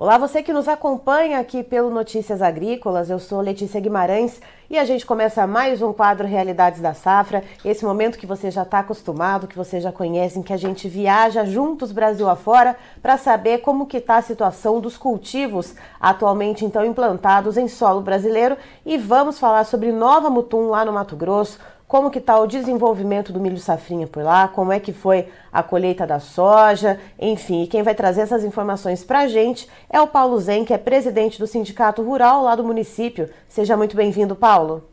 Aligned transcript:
Olá, 0.00 0.16
você 0.16 0.44
que 0.44 0.52
nos 0.52 0.68
acompanha 0.68 1.40
aqui 1.40 1.64
pelo 1.64 1.90
Notícias 1.90 2.40
Agrícolas, 2.40 3.10
eu 3.10 3.18
sou 3.18 3.40
Letícia 3.40 3.80
Guimarães 3.80 4.40
e 4.70 4.78
a 4.78 4.84
gente 4.84 5.04
começa 5.04 5.44
mais 5.44 5.82
um 5.82 5.92
quadro 5.92 6.24
Realidades 6.24 6.80
da 6.80 6.94
Safra, 6.94 7.42
esse 7.64 7.84
momento 7.84 8.16
que 8.16 8.24
você 8.24 8.48
já 8.48 8.62
está 8.62 8.78
acostumado, 8.78 9.48
que 9.48 9.56
você 9.56 9.80
já 9.80 9.90
conhece, 9.90 10.38
em 10.38 10.42
que 10.44 10.52
a 10.52 10.56
gente 10.56 10.88
viaja 10.88 11.44
juntos 11.44 11.90
Brasil 11.90 12.30
afora 12.30 12.76
para 13.02 13.16
saber 13.16 13.58
como 13.58 13.88
que 13.88 13.96
está 13.96 14.18
a 14.18 14.22
situação 14.22 14.78
dos 14.78 14.96
cultivos 14.96 15.74
atualmente 15.98 16.64
então 16.64 16.84
implantados 16.84 17.56
em 17.56 17.66
solo 17.66 18.00
brasileiro. 18.00 18.56
E 18.86 18.96
vamos 18.96 19.40
falar 19.40 19.64
sobre 19.64 19.90
Nova 19.90 20.30
Mutum 20.30 20.68
lá 20.68 20.84
no 20.84 20.92
Mato 20.92 21.16
Grosso, 21.16 21.58
como 21.88 22.10
que 22.10 22.18
está 22.18 22.38
o 22.38 22.46
desenvolvimento 22.46 23.32
do 23.32 23.40
milho 23.40 23.56
safrinha 23.56 24.06
por 24.06 24.22
lá, 24.22 24.46
como 24.46 24.70
é 24.70 24.78
que 24.78 24.92
foi 24.92 25.28
a 25.50 25.62
colheita 25.62 26.06
da 26.06 26.20
soja, 26.20 27.00
enfim. 27.18 27.62
E 27.62 27.66
quem 27.66 27.82
vai 27.82 27.94
trazer 27.94 28.20
essas 28.20 28.44
informações 28.44 29.02
para 29.02 29.20
a 29.20 29.26
gente 29.26 29.66
é 29.88 29.98
o 29.98 30.06
Paulo 30.06 30.38
Zen, 30.38 30.66
que 30.66 30.74
é 30.74 30.78
presidente 30.78 31.38
do 31.38 31.46
Sindicato 31.46 32.02
Rural 32.02 32.42
lá 32.42 32.54
do 32.54 32.62
município. 32.62 33.30
Seja 33.48 33.74
muito 33.74 33.96
bem-vindo, 33.96 34.36
Paulo. 34.36 34.84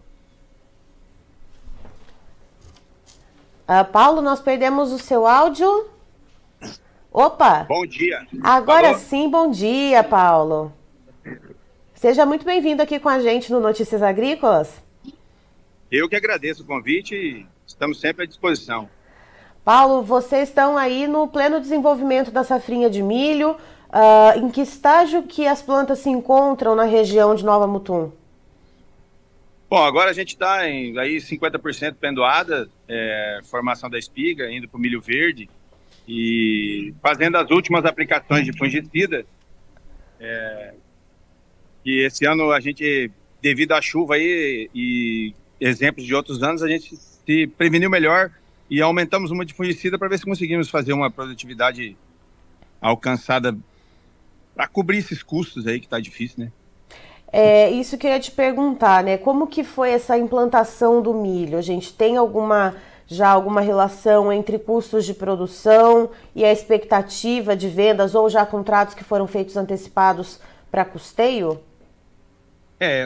Uh, 3.67 3.83
Paulo, 3.91 4.21
nós 4.21 4.39
perdemos 4.39 4.93
o 4.93 4.99
seu 4.99 5.27
áudio. 5.27 5.89
Opa! 7.11 7.65
Bom 7.67 7.85
dia. 7.85 8.25
Agora 8.41 8.89
Alô? 8.89 8.97
sim, 8.97 9.29
bom 9.29 9.51
dia, 9.51 10.01
Paulo. 10.01 10.71
Seja 11.93 12.25
muito 12.25 12.45
bem-vindo 12.45 12.81
aqui 12.81 12.99
com 12.99 13.09
a 13.09 13.19
gente 13.19 13.51
no 13.51 13.59
Notícias 13.59 14.01
Agrícolas. 14.01 14.84
Eu 15.91 16.09
que 16.09 16.15
agradeço 16.15 16.63
o 16.63 16.65
convite 16.65 17.15
e 17.15 17.45
estamos 17.65 17.99
sempre 17.99 18.23
à 18.23 18.25
disposição. 18.25 18.89
Paulo, 19.63 20.01
vocês 20.03 20.49
estão 20.49 20.77
aí 20.77 21.07
no 21.07 21.27
pleno 21.27 21.59
desenvolvimento 21.59 22.31
da 22.31 22.43
safrinha 22.43 22.89
de 22.89 23.01
milho. 23.01 23.57
Uh, 23.89 24.39
em 24.39 24.49
que 24.49 24.61
estágio 24.61 25.23
que 25.23 25.47
as 25.47 25.61
plantas 25.61 25.99
se 25.99 26.09
encontram 26.09 26.75
na 26.75 26.83
região 26.83 27.33
de 27.33 27.45
Nova 27.45 27.65
Mutum? 27.65 28.11
Bom, 29.69 29.83
agora 29.83 30.09
a 30.09 30.13
gente 30.13 30.29
está 30.29 30.67
em 30.69 30.97
aí 30.99 31.17
50% 31.17 31.95
pendoada, 31.95 32.69
é, 32.87 33.39
formação 33.43 33.89
da 33.89 33.97
espiga, 33.97 34.51
indo 34.51 34.67
para 34.67 34.77
o 34.77 34.79
milho 34.79 35.01
verde 35.01 35.49
e 36.07 36.93
fazendo 37.01 37.37
as 37.37 37.49
últimas 37.49 37.85
aplicações 37.85 38.45
de 38.45 38.55
fungicida. 38.57 39.25
É, 40.19 40.73
e 41.83 42.05
esse 42.05 42.25
ano 42.25 42.51
a 42.51 42.59
gente, 42.59 43.09
devido 43.41 43.71
à 43.71 43.81
chuva 43.81 44.15
aí 44.15 44.69
e 44.73 45.33
exemplos 45.59 46.05
de 46.05 46.13
outros 46.13 46.43
anos, 46.43 46.61
a 46.61 46.67
gente 46.67 46.95
se 46.95 47.47
preveniu 47.47 47.89
melhor 47.89 48.31
e 48.69 48.81
aumentamos 48.81 49.31
uma 49.31 49.45
de 49.45 49.53
fungicida 49.53 49.97
para 49.97 50.07
ver 50.07 50.17
se 50.17 50.25
conseguimos 50.25 50.69
fazer 50.69 50.93
uma 50.93 51.09
produtividade 51.09 51.95
alcançada 52.81 53.57
para 54.55 54.67
cobrir 54.67 54.97
esses 54.97 55.21
custos 55.21 55.67
aí 55.67 55.79
que 55.79 55.85
está 55.85 55.99
difícil, 55.99 56.45
né? 56.45 56.51
É, 57.31 57.69
isso 57.69 57.97
que 57.97 58.07
eu 58.07 58.11
ia 58.11 58.19
te 58.19 58.31
perguntar, 58.31 59.03
né? 59.03 59.17
Como 59.17 59.47
que 59.47 59.63
foi 59.63 59.89
essa 59.89 60.17
implantação 60.17 61.01
do 61.01 61.13
milho? 61.13 61.57
A 61.57 61.61
gente 61.61 61.93
tem 61.93 62.15
alguma 62.15 62.75
já 63.07 63.29
alguma 63.29 63.61
relação 63.61 64.33
entre 64.33 64.57
custos 64.57 65.05
de 65.05 65.13
produção 65.13 66.09
e 66.33 66.43
a 66.43 66.51
expectativa 66.51 67.55
de 67.55 67.67
vendas 67.67 68.15
ou 68.15 68.29
já 68.29 68.45
contratos 68.45 68.95
que 68.95 69.03
foram 69.03 69.27
feitos 69.27 69.55
antecipados 69.55 70.39
para 70.71 70.83
custeio? 70.83 71.59
É, 72.79 73.05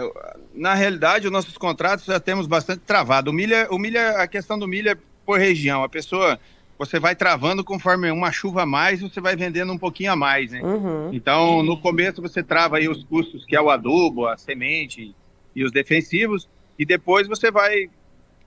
na 0.54 0.74
realidade, 0.74 1.28
os 1.28 1.32
nossos 1.32 1.58
contratos 1.58 2.06
já 2.06 2.20
temos 2.20 2.48
bastante 2.48 2.80
travado. 2.80 3.30
O 3.30 3.34
milho, 3.34 3.54
é, 3.54 3.68
o 3.70 3.78
milho, 3.78 3.98
é, 3.98 4.22
a 4.22 4.28
questão 4.28 4.58
do 4.58 4.68
milho 4.68 4.90
é 4.90 4.98
por 5.26 5.40
região. 5.40 5.84
A 5.84 5.90
pessoa, 5.90 6.40
você 6.78 7.00
vai 7.00 7.16
travando 7.16 7.64
conforme 7.64 8.10
uma 8.10 8.32
chuva 8.32 8.64
a 8.64 8.66
mais, 8.66 9.02
você 9.02 9.22
vai 9.22 9.36
vendendo 9.36 9.72
um 9.72 9.78
pouquinho 9.78 10.12
a 10.12 10.16
mais, 10.16 10.52
né? 10.52 10.62
Uhum. 10.62 11.14
Então, 11.14 11.62
no 11.62 11.80
começo 11.80 12.22
você 12.22 12.42
trava 12.42 12.78
aí 12.78 12.90
os 12.90 13.04
custos, 13.04 13.46
que 13.46 13.56
é 13.56 13.62
o 13.62 13.70
adubo, 13.70 14.28
a 14.28 14.38
semente 14.38 15.16
e 15.56 15.64
os 15.64 15.72
defensivos, 15.72 16.50
e 16.78 16.86
depois 16.86 17.28
você 17.28 17.52
vai, 17.52 17.90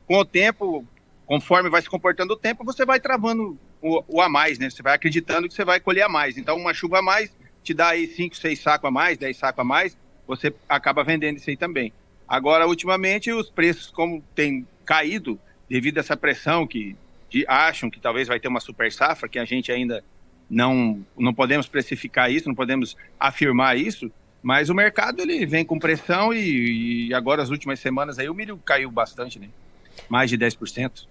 com 0.06 0.18
o 0.18 0.24
tempo, 0.24 0.84
conforme 1.24 1.70
vai 1.70 1.82
se 1.82 1.90
comportando 1.90 2.32
o 2.32 2.36
tempo, 2.36 2.64
você 2.64 2.84
vai 2.84 2.98
travando 2.98 3.56
o, 3.80 4.02
o 4.08 4.20
a 4.20 4.28
mais, 4.28 4.58
né? 4.58 4.68
Você 4.68 4.82
vai 4.82 4.94
acreditando 4.94 5.46
que 5.46 5.54
você 5.54 5.64
vai 5.64 5.78
colher 5.78 6.02
a 6.02 6.08
mais. 6.08 6.36
Então, 6.36 6.56
uma 6.56 6.74
chuva 6.74 6.98
a 6.98 7.02
mais 7.02 7.30
te 7.62 7.72
dá 7.72 7.88
aí 7.88 8.08
5, 8.08 8.36
6 8.36 8.58
sacos 8.58 8.88
a 8.88 8.90
mais, 8.90 9.18
10 9.18 9.36
sacos 9.36 9.60
a 9.60 9.64
mais, 9.64 9.96
você 10.36 10.54
acaba 10.68 11.04
vendendo 11.04 11.36
isso 11.36 11.50
aí 11.50 11.56
também. 11.56 11.92
Agora, 12.26 12.66
ultimamente, 12.66 13.30
os 13.30 13.50
preços, 13.50 13.90
como 13.90 14.22
tem 14.34 14.66
caído 14.84 15.38
devido 15.68 15.98
a 15.98 16.00
essa 16.00 16.16
pressão 16.16 16.66
que 16.66 16.96
de, 17.28 17.44
acham 17.46 17.90
que 17.90 18.00
talvez 18.00 18.28
vai 18.28 18.40
ter 18.40 18.48
uma 18.48 18.60
super 18.60 18.90
safra, 18.92 19.28
que 19.28 19.38
a 19.38 19.44
gente 19.44 19.70
ainda 19.70 20.02
não, 20.48 21.04
não 21.18 21.32
podemos 21.32 21.66
precificar 21.66 22.30
isso, 22.30 22.48
não 22.48 22.54
podemos 22.54 22.96
afirmar 23.18 23.76
isso, 23.76 24.10
mas 24.42 24.68
o 24.68 24.74
mercado 24.74 25.20
ele 25.20 25.46
vem 25.46 25.64
com 25.64 25.78
pressão 25.78 26.32
e, 26.32 27.08
e 27.08 27.14
agora 27.14 27.42
as 27.42 27.50
últimas 27.50 27.80
semanas 27.80 28.18
aí 28.18 28.28
o 28.28 28.34
milho 28.34 28.58
caiu 28.58 28.90
bastante, 28.90 29.38
né? 29.38 29.48
Mais 30.08 30.28
de 30.28 30.36
10%. 30.36 31.06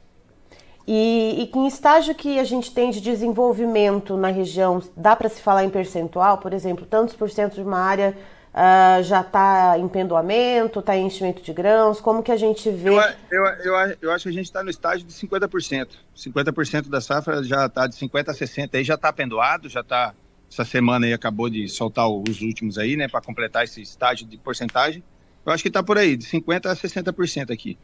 E, 0.88 1.50
e 1.54 1.58
em 1.58 1.68
estágio 1.68 2.14
que 2.16 2.40
a 2.40 2.44
gente 2.44 2.74
tem 2.74 2.90
de 2.90 3.00
desenvolvimento 3.00 4.18
na 4.18 4.30
região, 4.30 4.82
dá 4.98 5.16
para 5.16 5.30
se 5.30 5.42
falar 5.42 5.64
em 5.64 5.70
percentual, 5.70 6.40
por 6.40 6.54
exemplo, 6.54 6.86
tantos 6.86 7.16
por 7.16 7.30
cento 7.30 7.56
de 7.56 7.62
uma 7.62 7.80
área 7.80 8.18
Uh, 8.54 9.02
já 9.04 9.22
está 9.22 9.78
em 9.80 9.88
pendoamento, 9.88 10.80
está 10.80 10.96
em 10.98 11.06
enchimento 11.06 11.42
de 11.42 11.54
grãos? 11.54 12.02
Como 12.02 12.22
que 12.22 12.32
a 12.32 12.36
gente 12.36 12.70
vê? 12.70 12.90
Eu, 12.90 13.02
eu, 13.32 13.46
eu, 13.64 13.98
eu 14.02 14.12
acho 14.12 14.24
que 14.24 14.30
a 14.30 14.34
gente 14.34 14.46
está 14.46 14.62
no 14.62 14.70
estágio 14.70 15.08
de 15.08 15.14
50%. 15.14 15.88
50% 16.16 16.90
da 16.90 17.00
safra 17.00 17.42
já 17.44 17.68
está 17.68 17.88
de 17.88 17.96
50% 17.96 18.28
a 18.28 18.34
60%. 18.34 18.70
Aí 18.74 18.84
já 18.84 18.96
está 18.96 19.14
pendoado, 19.14 19.70
já 19.70 19.80
está. 19.80 20.14
Essa 20.52 20.66
semana 20.66 21.06
aí 21.06 21.14
acabou 21.14 21.50
de 21.50 21.70
soltar 21.70 22.10
os 22.10 22.42
últimos 22.42 22.78
aí, 22.78 22.98
né, 22.98 23.08
para 23.08 23.22
completar 23.22 23.64
esse 23.64 23.82
estágio 23.82 24.28
de 24.28 24.38
porcentagem. 24.38 25.02
Eu 25.46 25.54
acho 25.54 25.64
que 25.64 25.70
está 25.70 25.82
por 25.82 25.98
aí, 25.98 26.18
de 26.18 26.26
50% 26.26 26.66
a 26.66 26.76
60% 26.76 27.52
aqui. 27.52 27.78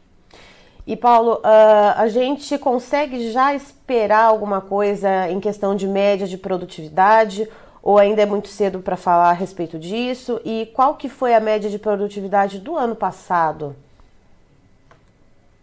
E 0.86 0.96
Paulo, 0.96 1.36
uh, 1.36 1.96
a 1.96 2.08
gente 2.08 2.58
consegue 2.58 3.30
já 3.30 3.54
esperar 3.54 4.24
alguma 4.24 4.60
coisa 4.60 5.30
em 5.30 5.40
questão 5.40 5.74
de 5.74 5.86
média 5.86 6.26
de 6.26 6.36
produtividade? 6.36 7.48
Ou 7.82 7.98
ainda 7.98 8.22
é 8.22 8.26
muito 8.26 8.48
cedo 8.48 8.80
para 8.80 8.96
falar 8.96 9.30
a 9.30 9.34
respeito 9.34 9.78
disso? 9.78 10.40
E 10.44 10.70
qual 10.74 10.96
que 10.96 11.08
foi 11.08 11.34
a 11.34 11.40
média 11.40 11.70
de 11.70 11.78
produtividade 11.78 12.58
do 12.58 12.76
ano 12.76 12.96
passado? 12.96 13.74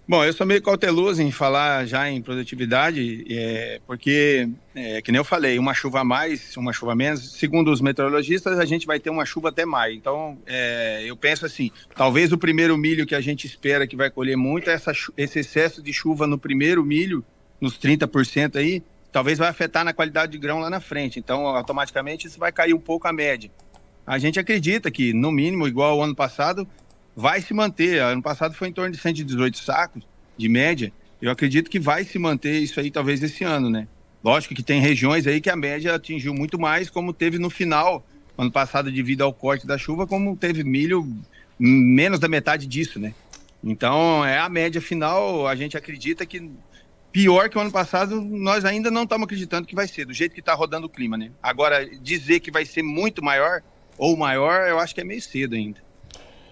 Bom, 0.07 0.23
eu 0.23 0.31
sou 0.33 0.45
meio 0.45 0.61
cauteloso 0.61 1.19
em 1.19 1.31
falar 1.31 1.83
já 1.87 2.07
em 2.07 2.21
produtividade, 2.21 3.25
é, 3.27 3.81
porque, 3.87 4.47
é, 4.75 5.01
que 5.01 5.11
nem 5.11 5.17
eu 5.17 5.25
falei, 5.25 5.57
uma 5.57 5.73
chuva 5.73 6.01
a 6.01 6.03
mais, 6.03 6.55
uma 6.57 6.71
chuva 6.71 6.91
a 6.91 6.95
menos, 6.95 7.31
segundo 7.31 7.71
os 7.71 7.81
meteorologistas, 7.81 8.59
a 8.59 8.65
gente 8.65 8.85
vai 8.85 8.99
ter 8.99 9.09
uma 9.09 9.25
chuva 9.25 9.49
até 9.49 9.65
maio. 9.65 9.95
Então, 9.95 10.37
é, 10.45 11.03
eu 11.03 11.17
penso 11.17 11.43
assim, 11.43 11.71
talvez 11.95 12.31
o 12.31 12.37
primeiro 12.37 12.77
milho 12.77 13.07
que 13.07 13.15
a 13.15 13.21
gente 13.21 13.47
espera 13.47 13.87
que 13.87 13.95
vai 13.95 14.11
colher 14.11 14.37
muito 14.37 14.69
é 14.69 14.73
essa, 14.73 14.91
esse 15.17 15.39
excesso 15.39 15.81
de 15.81 15.91
chuva 15.91 16.27
no 16.27 16.37
primeiro 16.37 16.85
milho, 16.85 17.25
nos 17.59 17.75
30% 17.79 18.57
aí, 18.57 18.83
talvez 19.15 19.37
vai 19.37 19.47
afetar 19.47 19.85
na 19.85 19.93
qualidade 19.93 20.33
de 20.33 20.37
grão 20.37 20.59
lá 20.59 20.69
na 20.69 20.81
frente. 20.81 21.19
Então, 21.19 21.47
automaticamente, 21.47 22.27
isso 22.27 22.37
vai 22.37 22.51
cair 22.51 22.73
um 22.73 22.79
pouco 22.79 23.07
a 23.07 23.13
média. 23.13 23.49
A 24.05 24.17
gente 24.17 24.37
acredita 24.37 24.91
que, 24.91 25.13
no 25.13 25.31
mínimo, 25.31 25.65
igual 25.65 25.91
ao 25.91 26.03
ano 26.03 26.13
passado, 26.13 26.67
vai 27.15 27.39
se 27.39 27.53
manter. 27.53 28.01
Ano 28.01 28.21
passado 28.21 28.53
foi 28.53 28.67
em 28.67 28.73
torno 28.73 28.91
de 28.91 28.97
118 28.97 29.57
sacos 29.57 30.03
de 30.35 30.49
média. 30.49 30.91
Eu 31.21 31.31
acredito 31.31 31.69
que 31.69 31.79
vai 31.79 32.03
se 32.03 32.19
manter 32.19 32.59
isso 32.59 32.77
aí, 32.77 32.91
talvez, 32.91 33.23
esse 33.23 33.45
ano, 33.45 33.69
né? 33.69 33.87
Lógico 34.21 34.53
que 34.53 34.61
tem 34.61 34.81
regiões 34.81 35.25
aí 35.25 35.39
que 35.39 35.49
a 35.49 35.55
média 35.55 35.95
atingiu 35.95 36.33
muito 36.33 36.59
mais, 36.59 36.89
como 36.89 37.13
teve 37.13 37.39
no 37.39 37.49
final, 37.49 38.05
ano 38.37 38.51
passado, 38.51 38.91
devido 38.91 39.21
ao 39.21 39.33
corte 39.33 39.65
da 39.65 39.77
chuva, 39.77 40.05
como 40.05 40.35
teve 40.35 40.61
milho 40.61 41.07
menos 41.57 42.19
da 42.19 42.27
metade 42.27 42.67
disso, 42.67 42.99
né? 42.99 43.13
Então, 43.63 44.25
é 44.25 44.39
a 44.39 44.49
média 44.49 44.81
final, 44.81 45.47
a 45.47 45.55
gente 45.55 45.77
acredita 45.77 46.25
que 46.25 46.51
pior 47.15 47.47
que 47.47 47.57
o 47.57 47.61
ano 47.61 47.71
passado, 47.71 48.19
nós 48.19 48.65
ainda 48.65 48.91
não 48.91 49.03
estamos 49.03 49.23
acreditando 49.23 49.65
que 49.65 49.73
vai 49.73 49.87
ser, 49.87 50.05
do 50.05 50.11
jeito 50.11 50.33
que 50.33 50.41
está 50.41 50.53
rodando 50.53 50.87
o 50.87 50.89
clima, 50.89 51.15
né? 51.15 51.31
Agora, 51.41 51.85
dizer 52.01 52.41
que 52.41 52.51
vai 52.51 52.65
ser 52.65 52.83
muito 52.83 53.23
maior 53.23 53.61
ou 53.97 54.17
maior, 54.17 54.67
eu 54.67 54.77
acho 54.79 54.93
que 54.93 54.99
é 54.99 55.03
meio 55.05 55.21
cedo 55.21 55.55
ainda. 55.55 55.79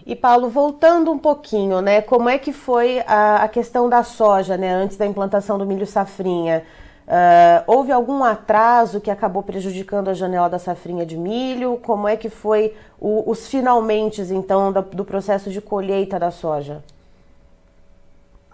E 0.06 0.16
Paulo, 0.16 0.48
voltando 0.48 1.12
um 1.12 1.18
pouquinho, 1.18 1.82
né? 1.82 2.00
Como 2.00 2.30
é 2.30 2.38
que 2.38 2.50
foi 2.50 3.00
a, 3.00 3.44
a 3.44 3.48
questão 3.48 3.90
da 3.90 4.02
soja, 4.02 4.56
né? 4.56 4.72
Antes 4.72 4.96
da 4.96 5.04
implantação 5.04 5.58
do 5.58 5.66
milho 5.66 5.86
safrinha. 5.86 6.64
Uh, 7.06 7.60
houve 7.66 7.92
algum 7.92 8.24
atraso 8.24 9.02
que 9.02 9.10
acabou 9.10 9.42
prejudicando 9.42 10.08
a 10.08 10.14
janela 10.14 10.48
da 10.48 10.58
safrinha 10.58 11.04
de 11.04 11.18
milho? 11.18 11.78
Como 11.82 12.08
é 12.08 12.16
que 12.16 12.30
foi 12.30 12.74
o, 12.98 13.30
os 13.30 13.48
finalmente, 13.48 14.22
então, 14.22 14.72
do, 14.72 14.80
do 14.80 15.04
processo 15.04 15.50
de 15.50 15.60
colheita 15.60 16.18
da 16.18 16.30
soja? 16.30 16.82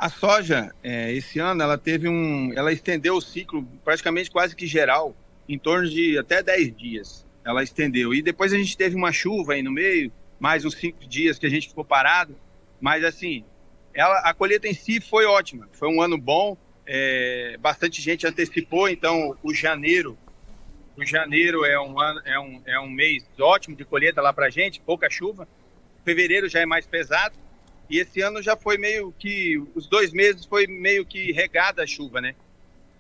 A 0.01 0.09
soja, 0.09 0.75
é, 0.83 1.13
esse 1.13 1.39
ano, 1.39 1.63
ela 1.63 1.77
teve 1.77 2.09
um. 2.09 2.55
Ela 2.55 2.73
estendeu 2.73 3.17
o 3.17 3.21
ciclo 3.21 3.69
praticamente 3.85 4.31
quase 4.31 4.57
que 4.57 4.67
geral, 4.67 5.15
em 5.47 5.59
torno 5.59 5.87
de 5.87 6.17
até 6.17 6.43
10 6.43 6.75
dias. 6.75 7.27
Ela 7.45 7.63
estendeu. 7.63 8.15
E 8.15 8.23
depois 8.23 8.51
a 8.55 8.57
gente 8.57 8.79
teve 8.79 8.97
uma 8.97 9.13
chuva 9.13 9.53
aí 9.53 9.63
no 9.63 9.71
meio, 9.71 10.11
mais 10.39 10.65
uns 10.65 10.75
5 10.77 11.07
dias 11.07 11.39
que 11.39 11.45
a 11.45 11.51
gente 11.51 11.69
ficou 11.69 11.85
parado. 11.85 12.35
Mas 12.81 13.05
assim, 13.05 13.45
ela, 13.93 14.21
a 14.21 14.33
colheita 14.33 14.67
em 14.67 14.73
si 14.73 15.03
foi 15.03 15.27
ótima. 15.27 15.69
Foi 15.73 15.89
um 15.89 16.01
ano 16.01 16.17
bom. 16.17 16.57
É, 16.87 17.59
bastante 17.61 18.01
gente 18.01 18.27
antecipou, 18.27 18.89
então 18.89 19.37
o 19.43 19.53
janeiro 19.53 20.17
o 20.97 21.05
janeiro 21.05 21.65
é 21.65 21.79
um, 21.79 22.01
ano, 22.01 22.21
é, 22.25 22.39
um, 22.41 22.63
é 22.67 22.81
um 22.81 22.89
mês 22.89 23.23
ótimo 23.39 23.77
de 23.77 23.85
colheita 23.85 24.23
lá 24.23 24.33
para 24.33 24.49
gente, 24.49 24.81
pouca 24.81 25.11
chuva. 25.11 25.47
Fevereiro 26.07 26.49
já 26.49 26.61
é 26.61 26.67
mais 26.67 26.87
pesado. 26.87 27.35
E 27.91 27.99
esse 27.99 28.23
ano 28.23 28.41
já 28.41 28.57
foi 28.57 28.79
meio 28.79 29.13
que. 29.19 29.61
Os 29.75 29.89
dois 29.89 30.13
meses 30.13 30.47
foi 30.47 30.69
meio 30.69 31.05
que 31.05 31.33
regada 31.33 31.83
a 31.83 31.87
chuva, 31.87 32.21
né? 32.21 32.37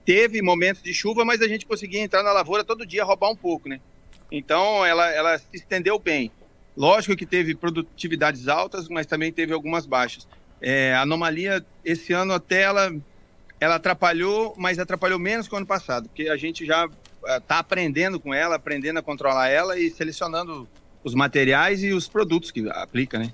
Teve 0.05 0.43
momentos 0.43 0.83
de 0.83 0.93
chuva, 0.93 1.25
mas 1.25 1.41
a 1.41 1.47
gente 1.47 1.65
conseguia 1.65 2.01
entrar 2.01 2.25
na 2.25 2.33
lavoura 2.33 2.65
todo 2.65 2.85
dia 2.85 3.05
roubar 3.05 3.31
um 3.31 3.37
pouco, 3.37 3.69
né? 3.69 3.81
Então 4.33 4.85
ela, 4.85 5.09
ela 5.13 5.39
se 5.39 5.47
estendeu 5.53 5.97
bem. 5.97 6.33
Lógico 6.77 7.15
que 7.15 7.25
teve 7.25 7.55
produtividades 7.55 8.49
altas, 8.49 8.89
mas 8.89 9.07
também 9.07 9.33
teve 9.33 9.53
algumas 9.53 9.87
baixas. 9.87 10.27
É, 10.61 10.93
a 10.95 11.03
anomalia, 11.03 11.65
esse 11.85 12.13
ano 12.13 12.33
até 12.33 12.63
ela, 12.63 12.93
ela 13.61 13.77
atrapalhou, 13.77 14.55
mas 14.57 14.79
atrapalhou 14.79 15.19
menos 15.19 15.47
que 15.47 15.55
o 15.55 15.57
ano 15.57 15.67
passado, 15.67 16.09
porque 16.09 16.29
a 16.29 16.37
gente 16.37 16.67
já 16.67 16.89
está 17.39 17.57
eh, 17.57 17.59
aprendendo 17.59 18.19
com 18.19 18.35
ela, 18.35 18.57
aprendendo 18.57 18.99
a 18.99 19.03
controlar 19.03 19.49
ela 19.49 19.79
e 19.79 19.91
selecionando 19.91 20.69
os 21.03 21.15
materiais 21.15 21.83
e 21.83 21.93
os 21.93 22.09
produtos 22.09 22.51
que 22.51 22.69
aplica, 22.71 23.19
né? 23.19 23.33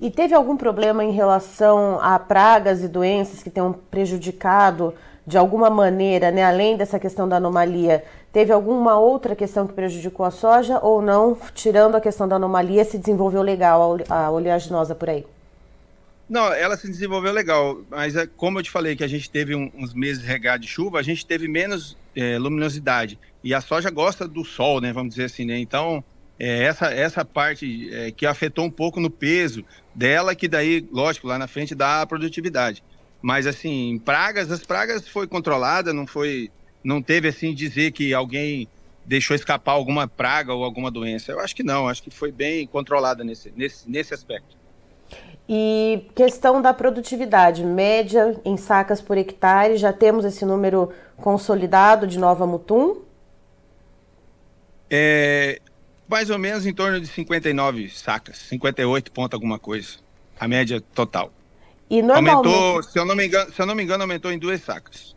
E 0.00 0.10
teve 0.10 0.34
algum 0.34 0.56
problema 0.56 1.04
em 1.04 1.10
relação 1.10 2.00
a 2.00 2.18
pragas 2.18 2.82
e 2.82 2.88
doenças 2.88 3.42
que 3.42 3.50
tenham 3.50 3.72
prejudicado 3.90 4.94
de 5.26 5.36
alguma 5.36 5.68
maneira, 5.68 6.30
né, 6.30 6.42
além 6.42 6.76
dessa 6.76 6.98
questão 6.98 7.28
da 7.28 7.36
anomalia, 7.36 8.02
teve 8.32 8.50
alguma 8.52 8.98
outra 8.98 9.36
questão 9.36 9.66
que 9.66 9.74
prejudicou 9.74 10.24
a 10.24 10.30
soja 10.30 10.80
ou 10.80 11.02
não? 11.02 11.36
Tirando 11.54 11.96
a 11.96 12.00
questão 12.00 12.26
da 12.26 12.36
anomalia, 12.36 12.84
se 12.84 12.98
desenvolveu 12.98 13.42
legal 13.42 13.98
a 14.08 14.30
oleaginosa 14.30 14.94
por 14.94 15.10
aí? 15.10 15.26
Não, 16.28 16.52
ela 16.52 16.76
se 16.76 16.86
desenvolveu 16.86 17.32
legal, 17.32 17.80
mas 17.90 18.16
é, 18.16 18.26
como 18.26 18.58
eu 18.58 18.62
te 18.62 18.70
falei 18.70 18.96
que 18.96 19.04
a 19.04 19.08
gente 19.08 19.28
teve 19.28 19.54
uns 19.54 19.92
meses 19.92 20.24
regados 20.24 20.64
de 20.64 20.72
chuva, 20.72 20.98
a 20.98 21.02
gente 21.02 21.26
teve 21.26 21.46
menos 21.46 21.96
é, 22.16 22.38
luminosidade. 22.38 23.18
E 23.42 23.52
a 23.52 23.60
soja 23.60 23.90
gosta 23.90 24.26
do 24.28 24.44
sol, 24.44 24.80
né? 24.80 24.92
Vamos 24.92 25.14
dizer 25.14 25.24
assim, 25.24 25.44
né? 25.44 25.58
Então, 25.58 26.04
é, 26.40 26.64
essa, 26.64 26.86
essa 26.86 27.22
parte 27.22 27.94
é, 27.94 28.10
que 28.10 28.24
afetou 28.24 28.64
um 28.64 28.70
pouco 28.70 28.98
no 28.98 29.10
peso 29.10 29.62
dela, 29.94 30.34
que 30.34 30.48
daí, 30.48 30.88
lógico, 30.90 31.26
lá 31.26 31.38
na 31.38 31.46
frente 31.46 31.74
dá 31.74 32.00
a 32.00 32.06
produtividade. 32.06 32.82
Mas, 33.20 33.46
assim, 33.46 34.00
pragas, 34.02 34.50
as 34.50 34.64
pragas 34.64 35.06
foi 35.06 35.26
controlada, 35.26 35.92
não 35.92 36.06
foi. 36.06 36.50
Não 36.82 37.02
teve, 37.02 37.28
assim, 37.28 37.54
dizer 37.54 37.92
que 37.92 38.14
alguém 38.14 38.66
deixou 39.04 39.36
escapar 39.36 39.72
alguma 39.72 40.08
praga 40.08 40.54
ou 40.54 40.64
alguma 40.64 40.90
doença. 40.90 41.30
Eu 41.30 41.40
acho 41.40 41.54
que 41.54 41.62
não, 41.62 41.86
acho 41.86 42.02
que 42.02 42.10
foi 42.10 42.32
bem 42.32 42.66
controlada 42.66 43.22
nesse, 43.22 43.52
nesse, 43.54 43.90
nesse 43.90 44.14
aspecto. 44.14 44.56
E 45.46 46.06
questão 46.14 46.62
da 46.62 46.72
produtividade, 46.72 47.62
média 47.62 48.40
em 48.46 48.56
sacas 48.56 49.02
por 49.02 49.18
hectare, 49.18 49.76
já 49.76 49.92
temos 49.92 50.24
esse 50.24 50.46
número 50.46 50.90
consolidado 51.18 52.06
de 52.06 52.18
Nova 52.18 52.46
Mutum? 52.46 53.02
É, 54.88 55.60
mais 56.10 56.28
ou 56.28 56.38
menos 56.38 56.66
em 56.66 56.74
torno 56.74 57.00
de 57.00 57.06
59 57.06 57.88
sacas, 57.90 58.36
58 58.48 59.12
ponto 59.12 59.34
alguma 59.34 59.58
coisa, 59.58 59.98
a 60.38 60.48
média 60.48 60.82
total. 60.92 61.32
E 61.88 62.02
normalmente... 62.02 62.46
Aumentou, 62.48 62.82
se 62.82 62.98
eu, 62.98 63.04
não 63.04 63.14
me 63.14 63.26
engano, 63.26 63.52
se 63.52 63.62
eu 63.62 63.66
não 63.66 63.74
me 63.74 63.82
engano, 63.82 64.02
aumentou 64.02 64.32
em 64.32 64.38
duas 64.38 64.60
sacas. 64.60 65.14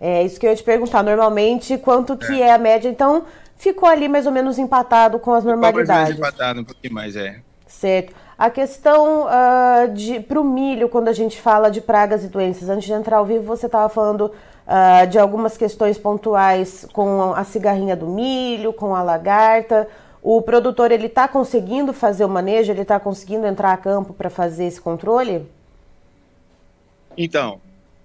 É 0.00 0.22
isso 0.22 0.38
que 0.38 0.46
eu 0.46 0.50
ia 0.50 0.56
te 0.56 0.62
perguntar. 0.62 1.02
Normalmente, 1.02 1.76
quanto 1.78 2.16
que 2.16 2.42
é, 2.42 2.48
é 2.48 2.52
a 2.52 2.58
média? 2.58 2.88
Então, 2.88 3.24
ficou 3.56 3.88
ali 3.88 4.08
mais 4.08 4.26
ou 4.26 4.32
menos 4.32 4.58
empatado 4.58 5.18
com 5.18 5.32
as 5.32 5.44
normalidades. 5.44 5.88
Mais 5.88 6.10
ou 6.10 6.14
menos 6.14 6.18
empatado, 6.18 6.60
um 6.60 6.64
pouquinho 6.64 6.94
mais, 6.94 7.16
é. 7.16 7.40
Certo. 7.66 8.14
A 8.38 8.50
questão 8.50 9.26
uh, 9.26 9.92
de 9.92 10.20
para 10.20 10.40
o 10.40 10.44
milho, 10.44 10.88
quando 10.88 11.08
a 11.08 11.12
gente 11.12 11.40
fala 11.40 11.70
de 11.70 11.80
pragas 11.80 12.22
e 12.22 12.28
doenças, 12.28 12.68
antes 12.68 12.86
de 12.86 12.92
entrar 12.92 13.16
ao 13.16 13.26
vivo, 13.26 13.42
você 13.42 13.66
estava 13.66 13.88
falando 13.88 14.26
uh, 14.26 15.06
de 15.08 15.18
algumas 15.18 15.56
questões 15.56 15.98
pontuais 15.98 16.86
com 16.92 17.32
a 17.34 17.42
cigarrinha 17.42 17.96
do 17.96 18.06
milho, 18.06 18.72
com 18.72 18.94
a 18.94 19.02
lagarta. 19.02 19.88
O 20.22 20.42
produtor 20.42 20.90
ele 20.90 21.06
está 21.06 21.28
conseguindo 21.28 21.92
fazer 21.92 22.24
o 22.24 22.28
manejo, 22.28 22.72
ele 22.72 22.82
está 22.82 22.98
conseguindo 22.98 23.46
entrar 23.46 23.72
a 23.72 23.76
campo 23.76 24.12
para 24.12 24.28
fazer 24.28 24.64
esse 24.64 24.80
controle? 24.80 25.46
Então, 27.16 27.60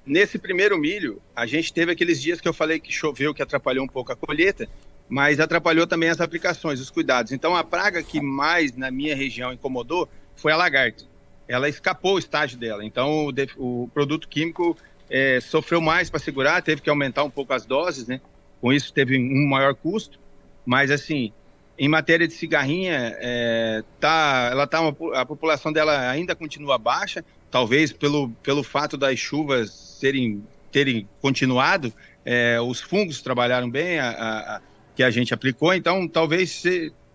nesse 0.06 0.38
primeiro 0.38 0.78
milho, 0.78 1.22
a 1.36 1.46
gente 1.46 1.74
teve 1.74 1.92
aqueles 1.92 2.22
dias 2.22 2.40
que 2.40 2.48
eu 2.48 2.54
falei 2.54 2.80
que 2.80 2.92
choveu, 2.92 3.34
que 3.34 3.42
atrapalhou 3.42 3.84
um 3.84 3.88
pouco 3.88 4.12
a 4.12 4.16
colheita, 4.16 4.68
mas 5.10 5.40
atrapalhou 5.40 5.86
também 5.86 6.10
as 6.10 6.22
aplicações, 6.22 6.80
os 6.80 6.90
cuidados. 6.90 7.32
Então, 7.32 7.56
a 7.56 7.64
praga 7.64 8.02
que 8.02 8.22
mais 8.22 8.76
na 8.76 8.90
minha 8.90 9.16
região 9.16 9.52
incomodou 9.52 10.08
foi 10.36 10.52
a 10.52 10.58
lagarta. 10.58 11.04
Ela 11.48 11.68
escapou 11.68 12.16
o 12.16 12.20
estágio 12.20 12.58
dela. 12.58 12.86
Então, 12.86 13.28
o, 13.58 13.84
o 13.84 13.88
produto 13.90 14.28
químico 14.28 14.78
é, 15.10 15.40
sofreu 15.42 15.82
mais 15.82 16.10
para 16.10 16.20
segurar, 16.20 16.62
teve 16.62 16.82
que 16.82 16.90
aumentar 16.90 17.24
um 17.24 17.30
pouco 17.30 17.54
as 17.54 17.66
doses, 17.66 18.08
né? 18.08 18.22
Com 18.62 18.72
isso, 18.72 18.94
teve 18.94 19.18
um 19.18 19.48
maior 19.50 19.76
custo. 19.76 20.20
Mas, 20.66 20.90
assim, 20.90 21.34
em 21.78 21.88
matéria 21.88 22.28
de 22.28 22.34
cigarrinha, 22.34 23.16
é, 23.20 23.84
tá, 24.00 24.50
ela 24.52 24.68
tá 24.68 24.82
uma, 24.82 24.96
a 25.20 25.26
população 25.26 25.72
dela 25.72 26.10
ainda 26.10 26.36
continua 26.36 26.78
baixa, 26.78 27.24
talvez 27.50 27.92
pelo, 27.92 28.30
pelo 28.44 28.64
fato 28.64 28.96
das 28.96 29.18
chuvas 29.18 29.72
serem, 29.72 30.44
terem 30.72 31.08
continuado, 31.22 31.92
é, 32.26 32.60
os 32.62 32.80
fungos 32.80 33.22
trabalharam 33.22 33.70
bem, 33.70 34.00
a, 34.00 34.10
a, 34.10 34.62
que 34.96 35.04
a 35.04 35.10
gente 35.10 35.34
aplicou, 35.34 35.74
então 35.74 36.08
talvez 36.08 36.64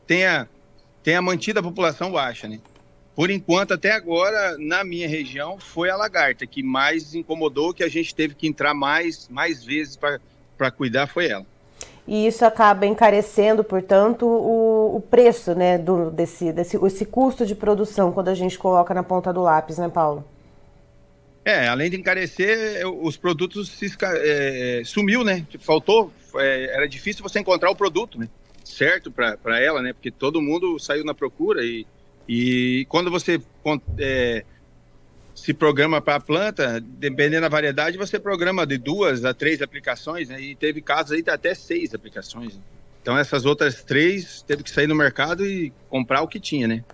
tenha, 0.07 0.49
tenha 1.03 1.23
mantido 1.23 1.61
a 1.61 1.63
população 1.63 2.11
baixa, 2.11 2.49
né? 2.49 2.59
Por 3.15 3.31
enquanto, 3.31 3.75
até 3.75 3.91
agora, 3.91 4.57
na 4.59 4.85
minha 4.85 5.09
região, 5.09 5.59
foi 5.59 5.91
a 5.91 5.97
lagarta 5.97 6.47
que 6.47 6.63
mais 6.63 7.17
incomodou, 7.17 7.75
que 7.75 7.83
a 7.83 7.89
gente 7.89 8.15
teve 8.15 8.33
que 8.33 8.47
entrar 8.47 8.75
mais, 8.75 9.29
mais 9.29 9.65
vezes 9.65 9.97
para 9.97 10.71
cuidar, 10.71 11.09
foi 11.09 11.27
ela. 11.27 11.45
E 12.09 12.27
isso 12.27 12.45
acaba 12.45 12.87
encarecendo, 12.87 13.63
portanto, 13.63 14.27
o, 14.27 14.97
o 14.97 15.01
preço 15.01 15.55
né, 15.55 15.77
do, 15.77 16.11
desse, 16.11 16.53
desse 16.53 16.77
esse 16.85 17.05
custo 17.05 17.45
de 17.45 17.55
produção 17.55 18.11
quando 18.11 18.29
a 18.29 18.35
gente 18.35 18.59
coloca 18.59 18.95
na 18.95 19.03
ponta 19.03 19.31
do 19.33 19.43
lápis, 19.43 19.77
né, 19.77 19.91
Paulo? 19.91 20.25
É, 21.45 21.69
além 21.69 21.91
de 21.91 21.99
encarecer, 21.99 22.83
os 22.89 23.17
produtos 23.17 23.69
se, 23.71 23.95
é, 24.03 24.83
sumiu, 24.85 25.23
né? 25.23 25.47
Faltou, 25.61 26.11
é, 26.37 26.75
era 26.75 26.89
difícil 26.89 27.23
você 27.23 27.41
encontrar 27.41 27.71
o 27.71 27.77
produto, 27.77 28.19
né? 28.19 28.29
Certo 28.65 29.11
para 29.11 29.61
ela, 29.61 29.83
né? 29.83 29.93
Porque 29.93 30.11
todo 30.11 30.43
mundo 30.43 30.79
saiu 30.79 31.05
na 31.05 31.15
procura 31.15 31.63
e 31.63 31.87
e 32.29 32.85
quando 32.91 33.11
você 33.11 33.41
é, 33.99 34.45
se 35.43 35.55
programa 35.55 36.01
para 36.01 36.17
a 36.17 36.21
planta, 36.21 36.81
dependendo 36.81 37.43
da 37.43 37.49
variedade, 37.49 37.97
você 37.97 38.19
programa 38.19 38.67
de 38.67 38.77
duas 38.77 39.25
a 39.25 39.33
três 39.33 39.63
aplicações, 39.63 40.29
né? 40.29 40.41
E 40.41 40.55
teve 40.55 40.83
casos 40.83 41.13
aí 41.13 41.23
de 41.23 41.31
até 41.31 41.55
seis 41.55 41.95
aplicações. 41.95 42.59
Então 43.01 43.17
essas 43.17 43.47
outras 43.47 43.83
três 43.83 44.43
teve 44.43 44.63
que 44.63 44.71
sair 44.71 44.87
no 44.87 44.95
mercado 44.95 45.47
e 45.47 45.73
comprar 45.89 46.23
o 46.23 46.29
que 46.29 46.41
tinha, 46.41 46.67
né? 46.67 46.85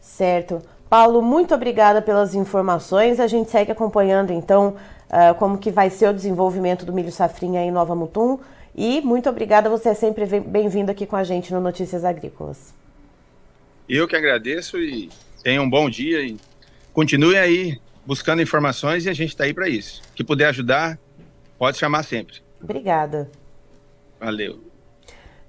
Certo. 0.00 0.62
Paulo, 0.88 1.20
muito 1.20 1.54
obrigada 1.54 2.00
pelas 2.00 2.34
informações. 2.34 3.20
A 3.20 3.26
gente 3.26 3.50
segue 3.50 3.72
acompanhando 3.72 4.32
então 4.32 4.76
uh, 5.08 5.34
como 5.34 5.58
que 5.58 5.70
vai 5.70 5.90
ser 5.90 6.08
o 6.08 6.14
desenvolvimento 6.14 6.86
do 6.86 6.92
milho 6.92 7.12
safrinha 7.12 7.62
em 7.62 7.70
Nova 7.70 7.94
Mutum. 7.94 8.38
E 8.74 9.00
muito 9.00 9.28
obrigada, 9.28 9.68
você 9.68 9.90
é 9.90 9.94
sempre 9.94 10.24
bem-vindo 10.40 10.90
aqui 10.90 11.04
com 11.04 11.16
a 11.16 11.24
gente 11.24 11.52
no 11.52 11.60
Notícias 11.60 12.04
Agrícolas. 12.04 12.72
Eu 13.88 14.06
que 14.06 14.14
agradeço 14.14 14.78
e 14.78 15.10
tenham 15.42 15.64
um 15.64 15.70
bom 15.70 15.90
dia 15.90 16.22
e 16.22 16.36
continue 16.92 17.36
aí 17.36 17.78
buscando 18.06 18.42
informações 18.42 19.06
e 19.06 19.10
a 19.10 19.12
gente 19.12 19.30
está 19.30 19.44
aí 19.44 19.54
para 19.54 19.68
isso. 19.68 20.02
Que 20.14 20.24
puder 20.24 20.48
ajudar, 20.48 20.98
pode 21.58 21.78
chamar 21.78 22.02
sempre. 22.02 22.42
Obrigada. 22.62 23.30
Valeu. 24.18 24.69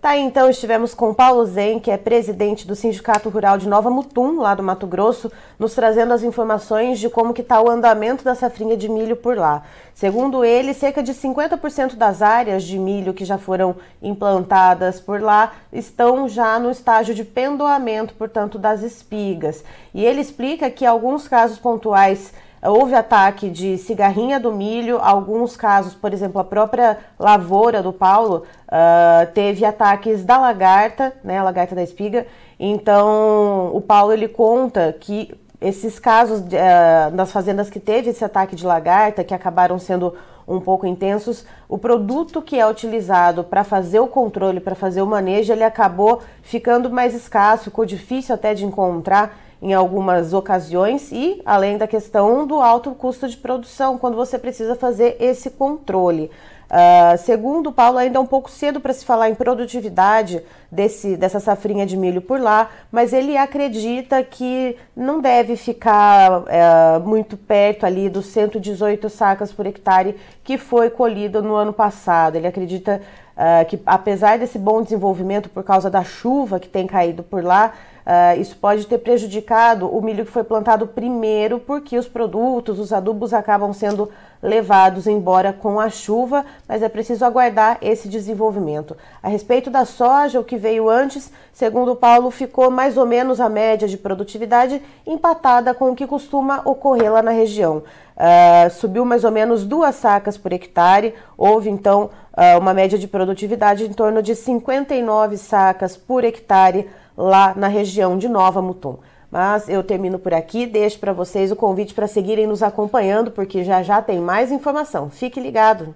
Tá 0.02 0.18
então, 0.18 0.50
estivemos 0.50 0.96
com 0.96 1.14
Paulo 1.14 1.46
Zen, 1.46 1.80
que 1.80 1.92
é 1.92 1.96
presidente 1.96 2.66
do 2.66 2.76
Sindicato 2.76 3.30
Rural 3.30 3.60
de 3.60 3.70
Nova 3.70 3.92
Mutum, 3.92 4.40
lá 4.40 4.56
do 4.56 4.64
Mato 4.64 4.88
Grosso, 4.88 5.32
nos 5.60 5.76
trazendo 5.76 6.12
as 6.12 6.24
informações 6.24 6.98
de 6.98 7.08
como 7.08 7.36
que 7.36 7.42
está 7.42 7.62
o 7.62 7.70
andamento 7.70 8.24
da 8.24 8.34
safrinha 8.34 8.76
de 8.76 8.90
milho 8.90 9.16
por 9.16 9.38
lá. 9.38 9.62
Segundo 9.94 10.44
ele, 10.44 10.74
cerca 10.74 11.04
de 11.04 11.14
50% 11.14 11.94
das 11.94 12.24
áreas 12.24 12.64
de 12.64 12.80
milho 12.80 13.14
que 13.14 13.24
já 13.24 13.38
foram 13.38 13.76
implantadas 14.02 15.00
por 15.00 15.22
lá 15.22 15.54
estão 15.72 16.28
já 16.28 16.58
no 16.58 16.72
estágio 16.72 17.14
de 17.14 17.24
pendoamento, 17.24 18.16
portanto, 18.16 18.58
das 18.58 18.82
espigas. 18.82 19.64
E 19.94 20.04
ele 20.04 20.20
explica 20.20 20.72
que 20.72 20.84
alguns 20.84 21.28
casos 21.28 21.60
pontuais 21.60 22.34
Houve 22.64 22.94
ataque 22.94 23.50
de 23.50 23.76
cigarrinha 23.80 24.40
do 24.40 24.52
milho, 24.52 25.00
alguns 25.02 25.58
casos, 25.58 25.96
por 25.96 26.14
exemplo, 26.14 26.40
a 26.40 26.44
própria 26.44 27.00
lavoura 27.18 27.82
do 27.82 27.92
Paulo 27.92 28.44
uh, 28.68 29.32
teve 29.34 29.66
ataques 29.66 30.24
da 30.24 30.38
lagarta, 30.38 31.12
né, 31.24 31.40
a 31.40 31.44
lagarta 31.44 31.74
da 31.74 31.82
espiga. 31.82 32.28
Então, 32.60 33.72
o 33.74 33.82
Paulo 33.82 34.14
ele 34.14 34.28
conta 34.28 34.96
que 35.00 35.34
esses 35.60 35.98
casos 35.98 36.40
uh, 36.42 37.12
das 37.16 37.32
fazendas 37.32 37.68
que 37.68 37.80
teve 37.80 38.12
esse 38.12 38.24
ataque 38.24 38.56
de 38.56 38.66
lagarta, 38.66 39.24
que 39.24 39.34
acabaram 39.34 39.80
sendo 39.80 40.14
um 40.48 40.60
pouco 40.60 40.86
intensos, 40.86 41.46
o 41.68 41.78
produto 41.78 42.42
que 42.42 42.60
é 42.60 42.68
utilizado 42.68 43.44
para 43.44 43.64
fazer 43.64 44.00
o 44.00 44.08
controle, 44.08 44.60
para 44.60 44.76
fazer 44.76 45.02
o 45.02 45.08
manejo, 45.08 45.52
ele 45.52 45.64
acabou 45.64 46.22
ficando 46.44 46.92
mais 46.92 47.16
escasso, 47.16 47.66
ficou 47.66 47.86
difícil 47.86 48.36
até 48.36 48.54
de 48.54 48.66
encontrar. 48.66 49.36
Em 49.62 49.74
algumas 49.74 50.34
ocasiões 50.34 51.12
e 51.12 51.42
além 51.46 51.78
da 51.78 51.88
questão 51.88 52.48
do 52.48 52.60
alto 52.60 52.92
custo 52.92 53.28
de 53.28 53.38
produção, 53.38 53.98
quando 53.98 54.16
você 54.16 54.40
precisa 54.40 54.76
fazer 54.76 55.18
esse 55.20 55.52
controle. 55.52 56.32
Uh, 56.72 57.18
segundo 57.18 57.70
Paulo, 57.70 57.98
ainda 57.98 58.18
é 58.18 58.22
um 58.22 58.26
pouco 58.26 58.50
cedo 58.50 58.80
para 58.80 58.94
se 58.94 59.04
falar 59.04 59.30
em 59.30 59.36
produtividade 59.36 60.42
desse, 60.72 61.18
dessa 61.18 61.38
safrinha 61.38 61.86
de 61.86 61.98
milho 61.98 62.22
por 62.22 62.40
lá, 62.40 62.70
mas 62.90 63.12
ele 63.12 63.36
acredita 63.36 64.24
que 64.24 64.78
não 64.96 65.20
deve 65.20 65.58
ficar 65.58 66.32
uh, 66.32 67.00
muito 67.06 67.36
perto 67.36 67.86
ali 67.86 68.08
dos 68.08 68.28
118 68.28 69.10
sacas 69.10 69.52
por 69.52 69.66
hectare 69.66 70.16
que 70.46 70.58
foi 70.58 70.90
colhido 70.90 71.44
no 71.44 71.56
ano 71.56 71.74
passado. 71.74 72.38
Ele 72.38 72.48
acredita 72.48 73.02
uh, 73.36 73.66
que, 73.66 73.78
apesar 73.86 74.40
desse 74.40 74.58
bom 74.58 74.82
desenvolvimento 74.82 75.50
por 75.50 75.66
causa 75.66 75.90
da 75.90 76.06
chuva 76.06 76.58
que 76.58 76.70
tem 76.70 76.88
caído 76.88 77.22
por 77.22 77.44
lá, 77.44 77.74
Uh, 78.06 78.40
isso 78.40 78.56
pode 78.58 78.88
ter 78.88 78.98
prejudicado 78.98 79.88
o 79.88 80.02
milho 80.02 80.26
que 80.26 80.32
foi 80.32 80.44
plantado 80.44 80.88
primeiro, 80.88 81.60
porque 81.60 81.98
os 81.98 82.08
produtos, 82.08 82.80
os 82.80 82.92
adubos 82.92 83.34
acabam 83.34 83.74
sendo 83.74 84.10
levados 84.42 85.06
embora 85.06 85.54
com 85.54 85.80
a 85.80 85.90
chuva, 85.90 86.44
mas 86.68 86.82
é 86.82 86.90
preciso 86.90 87.24
aguardar 87.24 87.78
esse 87.82 88.08
desenvolvimento. 88.08 88.98
A 89.22 89.30
respeito 89.30 89.70
da 89.70 89.86
soja, 89.86 90.40
o 90.40 90.44
que 90.44 90.58
veio 90.58 90.90
antes, 90.90 91.32
segundo 91.54 91.96
Paulo, 91.96 92.32
ficou 92.32 92.72
mais 92.72 92.98
ou 92.98 93.06
menos 93.06 93.40
a 93.40 93.48
média 93.48 93.88
de 93.88 93.98
produtividade 93.98 94.82
empatada 95.06 95.74
com 95.74 95.92
o 95.92 95.96
que 95.96 96.08
costuma 96.08 96.62
ocorrer 96.66 97.12
lá 97.12 97.22
na 97.22 97.32
região. 97.32 97.84
Uh, 98.18 98.70
subiu 98.72 99.06
mais 99.06 99.24
ou 99.24 99.32
menos 99.32 99.64
duas 99.66 99.96
sacas 99.96 100.38
por 100.38 100.52
hectare, 100.52 101.16
houve 101.38 101.70
então 101.70 102.10
uh, 102.36 102.60
uma 102.60 102.74
média 102.74 102.98
de 102.98 103.08
produtividade 103.08 103.86
em 103.86 103.94
torno 103.94 104.22
de 104.22 104.36
59 104.36 105.38
sacas 105.38 105.98
por 105.98 106.24
hectare 106.24 106.88
lá 107.18 107.54
na 107.56 107.68
região 107.68 108.18
de 108.18 108.28
Nova 108.28 108.62
Mutum. 108.62 108.98
Mas 109.32 109.70
eu 109.70 109.82
termino 109.84 110.20
por 110.20 110.34
aqui, 110.34 110.66
deixo 110.66 111.00
para 111.00 111.14
vocês 111.14 111.52
o 111.52 111.56
convite 111.56 111.94
para 111.94 112.08
seguirem 112.08 112.46
nos 112.46 112.62
acompanhando, 112.62 113.32
porque 113.32 113.64
já 113.64 113.82
já 113.82 114.02
tem 114.02 114.20
mais 114.20 114.52
informação. 114.52 115.10
Fique 115.10 115.40
ligado! 115.40 115.96